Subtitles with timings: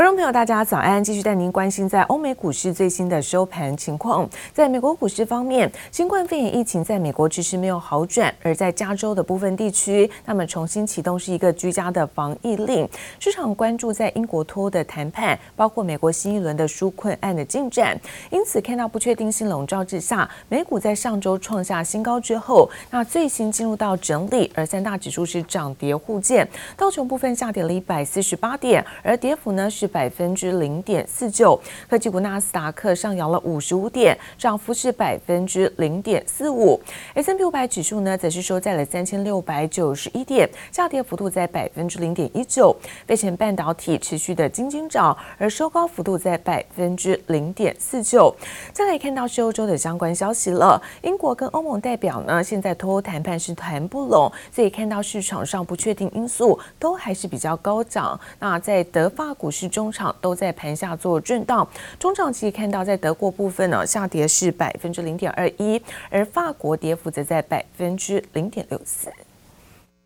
[0.00, 1.04] 观众朋友，大家早安！
[1.04, 4.26] 继续带您关心在欧美股市最新的收盘情况。
[4.50, 12.88] 在美国股市方面，新冠肺炎疫情在美国迟迟没有好转，而在加州的部分地区，那么重新启动是一个居家的防疫令。
[13.18, 17.94] 市场关注在英国脱欧的谈判，包括美国新一轮的纾困案的进展。
[18.30, 26.48] 因此，看到不确定性笼罩之下，美股在上周创下新高之后，那最新进入到整理，而三大指数是涨跌互见。
[26.74, 31.60] 道琼部分下跌了一百四十八点，而跌幅呢是百分之零点四九。
[31.88, 36.80] 科技股纳斯达克上扬了五十五点，涨幅是百分之零点四五。
[37.14, 42.74] S&P 五百指数呢则是收在了三千六百九十一点，下跌幅度在百分之零点一九。
[43.06, 48.34] 费城半导体持续的惊惊涨，而收高幅度在百分之零点四九。
[48.72, 58.18] 再来看到是欧洲的相关消息了，英国跟欧盟代表呢现在脱欧谈判是谈不拢，所以看到市场上不确定因素都还是比较高涨。
[58.38, 69.10] 那在德法股市中场都在盘下做震荡，中场其实看到在德国部分呢下跌是百分之零点二一，而法国跌幅则在百分之零点六四。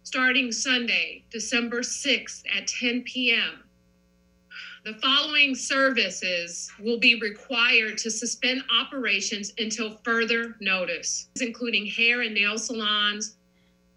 [0.05, 3.65] Starting Sunday, December 6th at 10 p.m.
[4.85, 12.35] The following services will be required to suspend operations until further notice, including hair and
[12.35, 13.35] nail salons,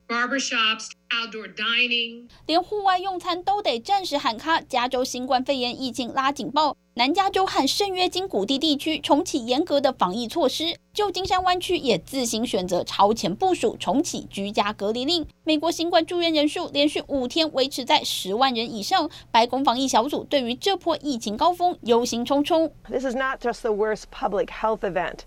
[0.08, 4.62] barbershops, outdoor dining，连户外用餐都得暂时喊卡。
[4.62, 10.78] 加州新冠肺炎疫情拉警报，南加州和圣约金谷地地区重启严格的防疫措施。
[10.94, 15.28] 旧金山湾区也自行选择超前部署，重启居家隔离令。
[15.44, 19.10] 美国新冠住院人数连续五天维持在十万人以上。
[19.30, 22.72] 白宫防疫小组对于这波疫情高峰忧心忡忡。
[22.90, 25.20] This is not just the worst public health event.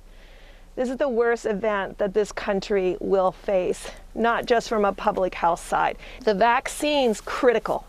[0.77, 5.35] This is the worst event that this country will face, not just from a public
[5.35, 5.99] health side.
[6.25, 7.87] The vaccine's critical,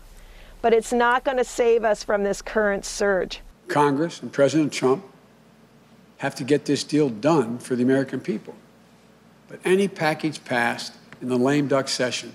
[0.60, 3.40] but it's not going to save us from this current surge.
[3.68, 5.04] Congress and President Trump
[6.18, 8.54] have to get this deal done for the American people.
[9.48, 12.32] But any package passed in the lame duck session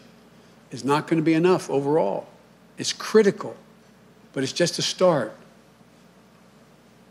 [0.71, 2.27] is not going to be enough overall.
[2.77, 3.55] It's critical,
[4.33, 5.35] but it's just a start.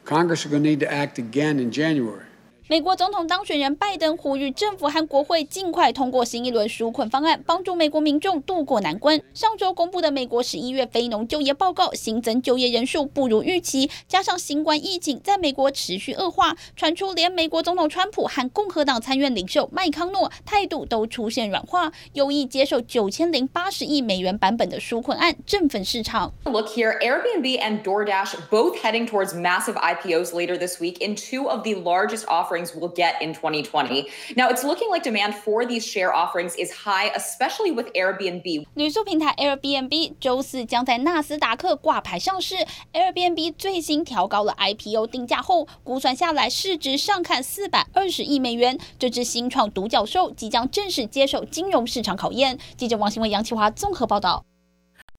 [0.05, 2.25] Congress is going to need to act again in January.
[2.69, 9.22] 美国总统当选人拜登呼吁政府和国会尽快通过新一轮纾困方案，帮助美国民众渡过难关。
[9.32, 26.34] 上周公布的美国十一月非农就业报告新增就业人数不如预期，加上新冠疫情在美国持续恶化，传出连美国总统川普和共和党参院领袖麦康诺态度都出现软化，有意接受九千零八十亿美元版本的纾困案，振奋市场。
[26.43, 31.62] Look here, Airbnb and DoorDash both heading towards massive IPOs later this week in two of
[31.62, 32.56] the largest offers.
[32.56, 34.09] Things Will get in 2020.
[34.37, 38.67] Now it's looking like demand for these share offerings is high, especially with Airbnb.
[38.75, 42.56] 旅宿平台 Airbnb 周四将在纳斯达克挂牌上市。
[42.93, 48.78] Airbnb 最新调高了 IPO 定价后，估算下来市值上看四百二十亿美元。
[48.99, 52.59] 这支新创独角兽即将正式接受金融市场考验。
[52.77, 54.44] 记者王新文、杨启华综合报道。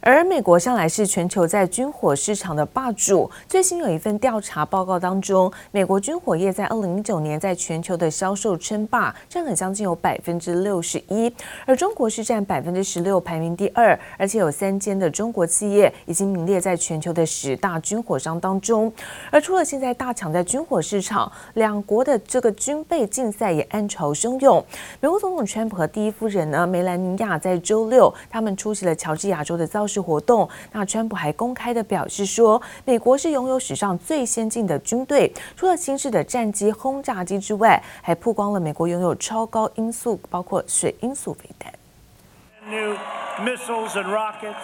[0.01, 3.29] 而美国向来是全球在军火市场的霸主。
[3.47, 11.33] 最新有一份调查报告当中，美国军火业在二零一九年在全球的销售称霸，占了将近有百分之六十一。
[11.65, 13.99] 而中国是占百分之十六，排名第二。
[14.19, 18.93] 而且有三间的中国企业已经名列在全球的十大军火商当中。
[19.31, 24.63] 而除了现在大抢在军火市场，两国的这个军备竞赛也暗潮汹涌。
[25.01, 41.71] 美国总统川普和第一夫人呢梅兰妮亚在周六，他们出席了乔治亚州的造势活动，那川普还公开的表示说，美国是拥有史上最先进的军队，除了新式的战机、轰炸机之外，还曝光了美国拥有超高音速，包括水音速飞弹。
[42.69, 42.97] New
[43.45, 44.55] missiles and rockets,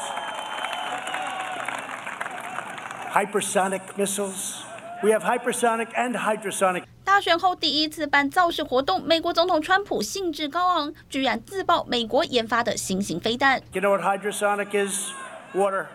[3.13, 4.63] hypersonic missiles.
[5.01, 6.83] We have hypersonic and hydrosonic.
[7.13, 13.61] 大选后第一次办造势活动，美国总统川普兴致高昂，居然自曝美国研发的新型飞弹。
[13.71, 15.11] You know what hydrosonic is?
[15.53, 15.85] Water.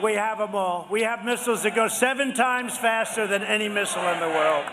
[0.00, 0.86] We have them all.
[0.88, 4.64] We have missiles that go seven times faster than any missile in the world.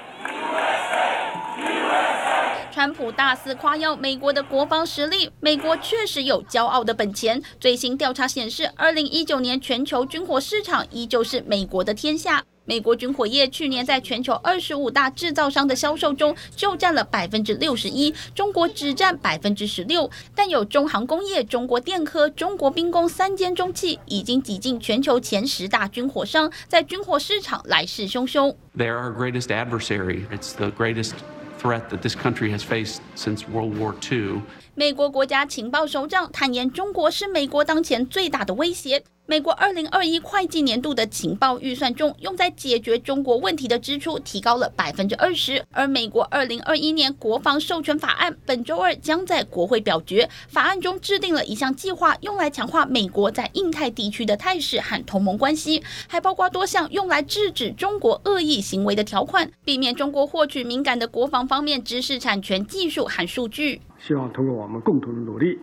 [2.72, 7.44] 川普大肆夸耀美国的国防实力，美国确实有骄傲的本钱。
[7.60, 12.46] 最新调查显示，二零一九年全球军火市场依旧是美国的天下。
[12.68, 20.12] 美国军火业去年在全球二十五大制造商的销售中就占了百分之六十一，中国只占百分之十六。
[20.36, 28.54] 但有中航工业、中国电科、中国兵工三间中企已经挤进全球前十大军火商，在军火市场来势汹汹。
[28.78, 30.26] They are our greatest adversary.
[30.30, 31.14] It's the greatest
[31.62, 34.42] threat that this country has faced since World War II.
[34.76, 39.06] 美国国家情报首长坦言，中国是美国当前最大的威胁。
[39.30, 45.62] 美国二零二一会计年度的情报预算中，用在解决中国问题的支出提高了百分之二十。
[45.74, 50.30] 而美国二零二一年国防授权法案本周二将在国会表决。
[50.48, 63.82] 法案中制定了一项计划，用来强化美国在印太地区的态势和同盟关系，还包括多项用来制止中国恶意行为的条款，避免中国获取敏感的国防方面知识产权、技术和数据。
[64.00, 65.60] 希望通过我们共同的努力，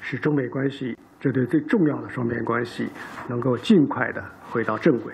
[0.00, 0.96] 使中美关系。
[1.20, 2.86] 这对最重要的双边关系
[3.28, 5.12] 能够尽快的回到正轨，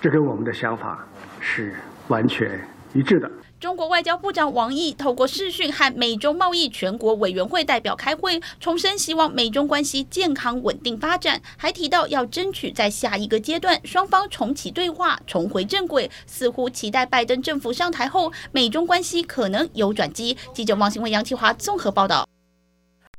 [0.00, 1.06] 这跟我们的想法
[1.40, 1.74] 是
[2.08, 2.58] 完全
[2.94, 3.30] 一致的。
[3.60, 16.10] 中国外交部长王毅透过视讯和美中贸易全国委员会代表开会，重申希望美中关系健康稳定发展，还提到要争取在下一个阶段双方重启对话，重回正轨。
[16.26, 20.36] 似乎期待拜登政府上台后，美中关系可能有转机。
[20.52, 22.26] 记者王新伟、杨启华综合报道。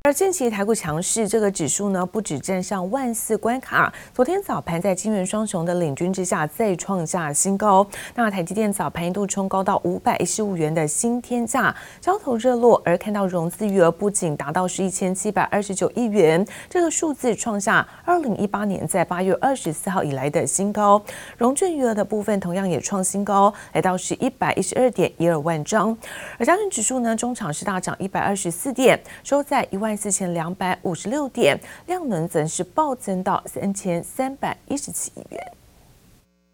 [0.05, 7.87] 而近期台股强势，这个指数呢不止站上万四关卡，昨天早盘在金圆双雄的领军之下再创下新高。
[8.13, 12.81] 那台积电早盘一度冲高到五百一十五元的新天价，交投热络。
[12.83, 21.01] 而看到融资余额不仅达到是一千七百二十九亿元，这个数字创下二零一八年在八月二十四号以来的新高。
[21.37, 25.97] 融券余额的部分同样也创新高，来到是一百一十二点一二万张。
[26.37, 29.92] 而加权指数呢，中场是大涨一百二十四点，收在一万。
[29.95, 35.51] 四千两百五十六点，量能则是暴增到三千三百一十七亿元。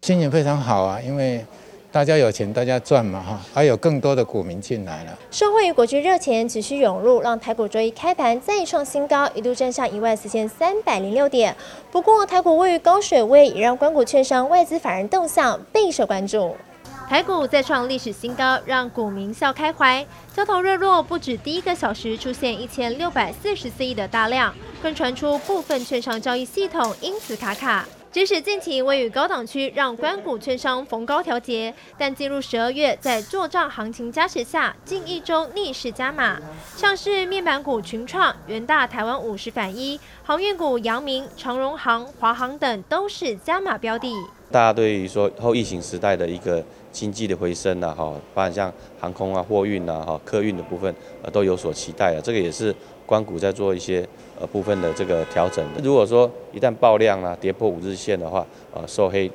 [0.02, 1.44] 心情非常好啊，因为
[1.92, 5.18] 大家有钱，大家赚嘛哈，还有更多的股民进来了。
[5.30, 11.54] 受惠于国际热钱持续涌入，让台股周一开盘再创新高，一度站上一万四千三百零六点。
[11.90, 16.56] 不过，台股位于高水位，也让关股券商外资法人动向备受关注。
[17.10, 20.06] 台股再创历史新高，让股民笑开怀。
[20.32, 27.84] 交投热络，不止第一个小时出现一千六百四十四亿的大量，更传出部分券商交易系统因此卡卡。
[28.12, 36.38] 即使近期位于高档区，让官股券商逢高调节，但进入十二月，在做账行情加持下，近一周逆势加码。
[36.76, 44.14] 像是面板股群创、元大台湾五十反一，航运股阳明、长荣航、华航等都是加码标的。
[44.52, 52.20] 大家对于说后疫情时代的一个经济的回升啊，哈，包含像航空啊、货运啊、哈、客运的部分，呃，都有所期待啊。
[52.22, 52.74] 这个也是
[53.06, 54.06] 关谷在做一些
[54.40, 55.64] 呃部分的这个调整。
[55.82, 59.30] 如果说一旦爆量啊，跌破五日线的话，呃，收黑，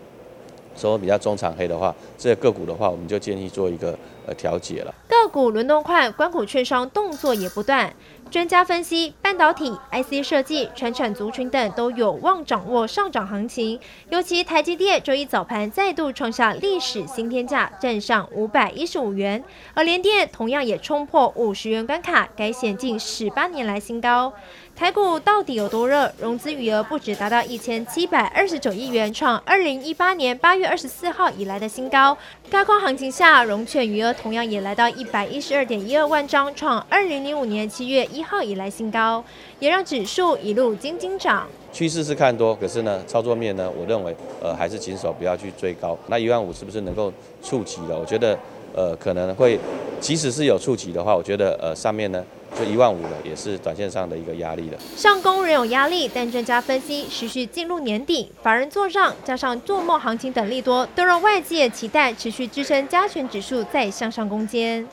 [0.75, 4.93] 收比较中长黑的话，这个个股的话，我们就建议做一个呃调节了。
[5.07, 7.93] 个股轮动快，关股券商动作也不断。
[8.31, 13.79] 专家分析，半导体、IC 设计、传产族群等都有望掌握上涨行情。
[14.09, 19.43] 尤其台积电周一早盘再度创下历史新天价，站上五百一十五元，
[19.75, 24.33] 而联电同样也冲破五十元关卡，改写近十八年来新高。
[24.75, 26.11] 台股到底有多热？
[26.19, 32.17] 融资余额不止达到一千七百二十九亿元，创二零一八年八月二十四号以来的新高。
[32.49, 39.23] 高空行情下，融券余额同样也来到一百一十二点一二万张，创二零零五年七月一号以来新高，
[39.59, 41.47] 也让指数一路惊惊涨。
[41.71, 45.97] 趋势是看多，可是呢，操作面呢，我认为呃还是谨守，不要去追高。
[46.07, 47.11] 那一万五是不是能够
[47.43, 47.99] 触及了？
[47.99, 48.37] 我觉得
[48.73, 49.59] 呃可能会，
[49.99, 52.23] 即使是有触及的话，我觉得呃上面呢。
[52.57, 54.77] 就一万五了，也是短线上的一个压力了。
[54.95, 64.87] 上攻仍有压力，但专家分析，持续进入年底，法人做账加上做梦行情等利多，都让外界期待持续支撑加权指数再向上攻坚。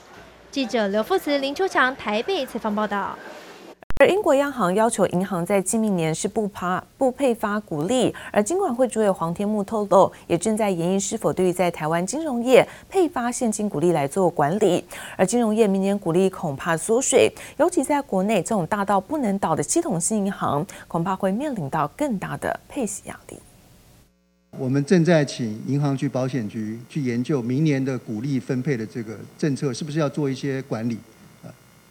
[0.50, 3.16] 记者刘富慈、林秋强台北采访报道。
[3.96, 14.84] 而英国央行要求银行在今明年是不发不配发股利，而金管会主委黄天木透露，也正在研议是否对于在台湾金融业配发现金股利来做管理。
[15.16, 23.36] 而金融业明年股利恐怕缩水，尤其在国内这种大到不能倒的系统性银行，恐怕会面临到更大的配息压力。
[24.58, 30.98] 我们正在请银行局、保险局去研究明年的股利分配的这个政策，是不是要做一些管理。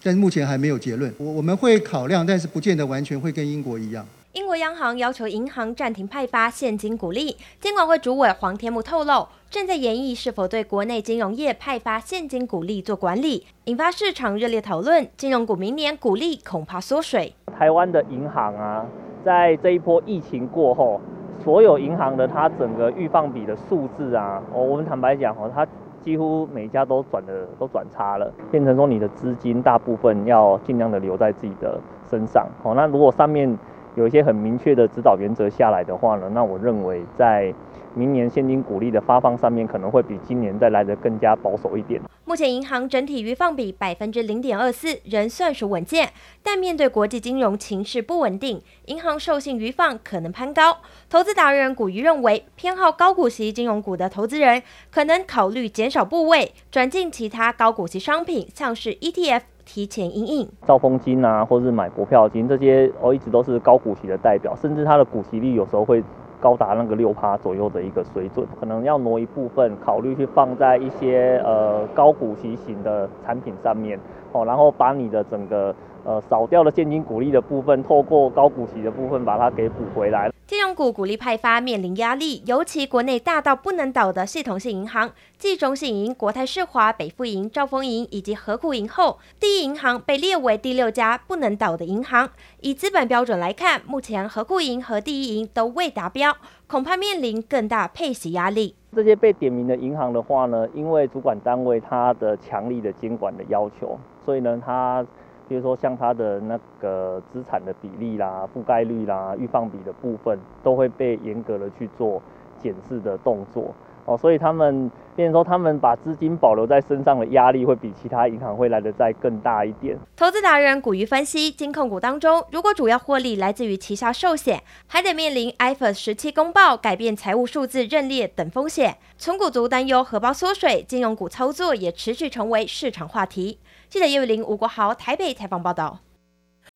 [0.04, 4.04] 但目前还没有结论，我我们会考量，但是不见得完全会跟英国一样。
[4.34, 15.08] 英国央行要求银行暂停派发现金股利，监管会主委黄天木透露，正在研议是否对国内金融业派发现金股利做管理，引发市场热烈讨论。
[15.18, 17.36] 金融股明年股利恐怕缩水。
[17.56, 18.86] 台湾的银行啊，
[19.24, 21.00] 在这一波疫情过后，
[21.44, 25.68] 所有银行的它整个预放比的数字啊，哦，我们坦白讲哦，它。
[26.04, 31.80] 几乎每家都转的都转差了，变成说你的资金大部分要尽量的留在自己的
[32.10, 32.48] 身上。
[32.64, 33.58] 好、那如果上面
[33.96, 37.54] 有一些很明确的指导原则下来的话呢，那我认为在
[37.96, 42.02] 明年现金股利的发放上面可能会比今年再来得更加保守一点。
[42.24, 46.10] 目前银行整体余放比百分之零点二四，仍算是稳健，
[46.42, 50.78] 但面对国际金融情势不稳定，银行授信余放可能攀高。
[51.10, 60.50] 投资达人古鱼认为，偏好高股息金融股的投资人可能考虑减少部位，转进其他高股息商品，像是 ETF 提前因应。
[60.66, 66.02] 兆丰金啊，或是买国票金这些，哦，一直都是高股息的代表，甚至它的股息率有时候会。
[66.42, 74.00] 高达那个六趴左右的一个水准，可能要挪一部分考虑去放在一些呃高股息型的产品上面
[74.32, 80.31] 哦，然后把你的整个呃少掉的现金股利的部分，透过高股息的部分把它给补回来。
[80.52, 92.30] 金融股股利派发面临压力，尤其国内大到不能倒的系统性银行，继中信银、国泰世华、北富银、兆丰银以及合库银后，第一银行被列为第六家不能倒的银行。
[92.60, 96.36] 以资本标准来看，目前合库银和第一银都未达标，
[96.68, 98.76] 恐怕面临更大配息压力。
[98.94, 105.06] 这些被点名的银行的话呢，因为主管单位它的强力的监管的要求，所以呢，它。
[105.52, 112.22] 比如说，像它的那个资产的比例啦、覆盖率啦、预放比的部分，都会被严格的去做
[112.58, 114.18] 检视的动作哦。
[114.18, 119.98] 所以他们，变成说他们把资金保留在身上的压力，会比其他银行会来得再更大一点。
[120.16, 128.96] 投资达人古鱼分析，金控股当中，如果主要获利来自于旗下寿险，还得面临 IFRS 十七公报改变财务数字认列等风险。
[129.18, 133.60] 存股族担忧荷包缩水，金融股操作也持续成为市场话题。
[133.92, 136.00] 记者叶玉玲、吴国豪台北采访报道。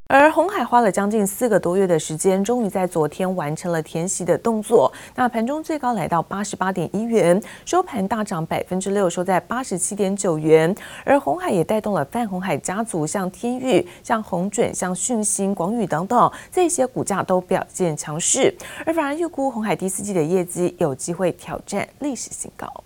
[0.08, 4.92] 而鸿海花了将近四个多月的时间，终于在昨天完成了填息的动作。
[5.16, 10.76] 那盘中最高来到八十八点一元，收盘大涨百分之六，收在八十七点九元。
[11.06, 18.54] 而红海也带动了泛红海家族，像天域、像红准、像讯芯、广宇等等这些股价都表现强势。
[18.86, 22.84] 而反而预估红海第四季的业绩有机会挑战历史新高。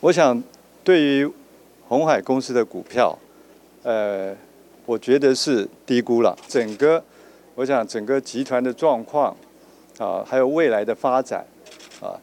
[0.00, 0.42] 我想
[0.82, 1.32] 对于。
[1.92, 3.14] 红海公司的股票，
[3.82, 4.34] 呃，
[4.86, 6.34] 我觉得是低估了。
[6.48, 7.04] 整个，
[7.54, 9.36] 我想整个集团的状况，
[9.98, 11.44] 啊，还有未来的发展，
[12.00, 12.16] 啊，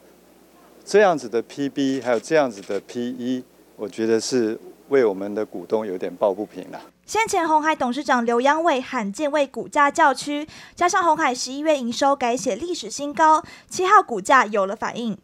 [0.84, 3.44] 这样子的 PB，还有这样子的 PE，
[3.76, 4.58] 我觉得是
[4.88, 6.80] 为我们的股东有点抱不平了。
[7.06, 15.16] 先前红海董事长刘扬伟罕见为股价叫屈，加上红海十一月营收改写历史新高，七号股价有了反应。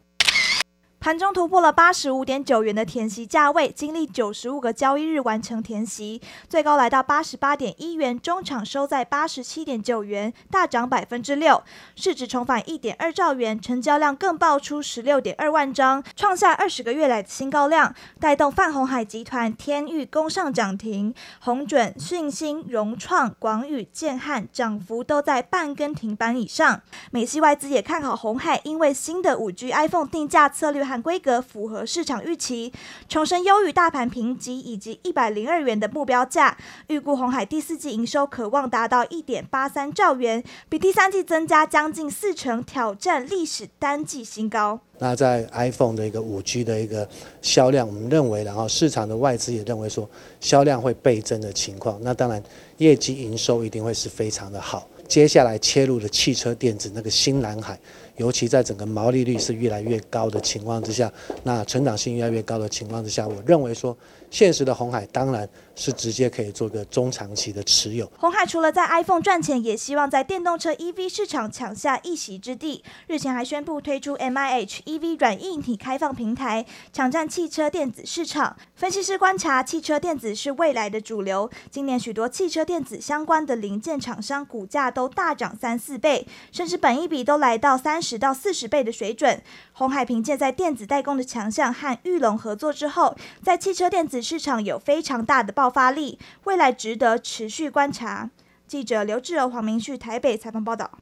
[1.06, 11.62] 盘中突破了八十五点九元的填息价位，经历九十五个交易日完成填息，最高来到八十八点一元，中场收在八十七点九元，大涨百分之六，
[11.94, 26.80] 市值重返一点二兆元，成交量更爆出十六点二万张，创下二十个月来的新高量，带动泛红海集团天域攻上涨停，红准、讯芯、融创、广宇、建汉涨幅都在半根停板以上。
[27.12, 32.72] 美系外资也看好红海，因为新的五 G iPhone 定价策略和规格符合市场预期，
[33.08, 36.56] 重申优于大盘评级以及一百零二元的目标价，
[36.88, 44.80] 预估红海第四季营收可望达到一点八三兆元，比第三季增加将近四成，挑战历史单季新高。
[44.98, 47.06] 那在 iPhone 的一个五 G 的一个
[47.42, 50.08] 销量，我们认为，然后市场的外资也认为说
[50.40, 52.42] 销量会倍增的情况，那当然
[52.78, 54.88] 业绩营收一定会是非常的好。
[55.08, 57.78] 接下来切入的汽车电子那个新蓝海。
[58.16, 63.94] 尤其在整个毛利率是越来越高的情况之下，那成长性越来越高的情况之下，我认为说，
[64.30, 68.10] 现实的红海当然是直接可以做个中长期的持有。
[68.18, 72.82] 红海除了在 iPhone 赚钱，也希望在电动车 EV 市场抢下一席之地。
[73.06, 78.56] 日前还宣布推出 MIH EV 软硬体开放平台，抢占汽车电子市场。
[78.74, 81.50] 分析师观察，汽车电子是未来的主流。
[81.70, 89.42] 今年许多汽车电子相关的零件厂商股价都大涨三四倍，甚至本一比都来到三十到四十倍的水准。
[89.72, 98.30] 红海凭借在电子代工的强项和裕隆合作之后，在汽车电子市场有非常大的爆发力，未来值得持续观察。
[98.66, 100.98] 记者刘志娥、黄明旭台北采访报道。